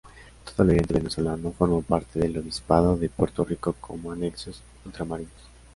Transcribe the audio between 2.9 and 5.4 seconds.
de Puerto Rico como "anexos ultramarinos".